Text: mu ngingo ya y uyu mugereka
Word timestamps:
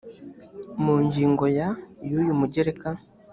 mu 0.83 0.95
ngingo 1.05 1.45
ya 1.57 1.67
y 2.07 2.11
uyu 2.19 2.33
mugereka 2.39 2.89